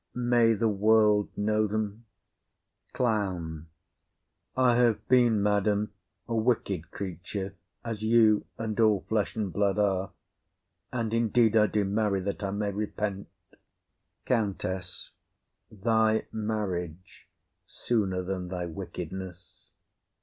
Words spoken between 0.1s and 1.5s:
May the world